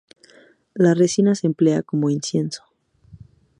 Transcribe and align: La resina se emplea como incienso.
La 0.73 0.95
resina 0.95 1.35
se 1.35 1.45
emplea 1.45 1.83
como 1.83 2.09
incienso. 2.09 2.63